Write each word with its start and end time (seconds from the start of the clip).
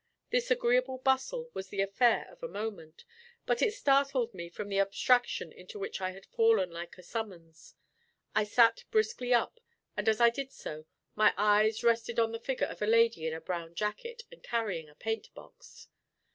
This 0.31 0.49
agreeable 0.49 0.97
bustle 0.97 1.51
was 1.53 1.67
the 1.69 1.79
affair 1.83 2.27
of 2.31 2.41
a 2.41 2.47
moment, 2.47 3.05
but 3.45 3.61
it 3.61 3.71
startled 3.75 4.33
me 4.33 4.49
from 4.49 4.67
the 4.67 4.79
abstraction 4.79 5.51
into 5.51 5.77
which 5.77 6.01
I 6.01 6.09
had 6.09 6.25
fallen 6.25 6.71
like 6.71 6.97
a 6.97 7.03
summons. 7.03 7.75
I 8.33 8.43
sat 8.45 8.83
briskly 8.89 9.31
up, 9.31 9.59
and 9.95 10.09
as 10.09 10.19
I 10.19 10.31
did 10.31 10.51
so, 10.51 10.85
my 11.13 11.35
eyes 11.37 11.83
rested 11.83 12.17
on 12.19 12.31
the 12.31 12.39
figure 12.39 12.65
of 12.65 12.81
a 12.81 12.87
lady 12.87 13.27
in 13.27 13.33
a 13.35 13.39
brown 13.39 13.75
jacket 13.75 14.23
and 14.31 14.41
carrying 14.41 14.89
a 14.89 14.95
paint 14.95 15.31
box. 15.35 15.87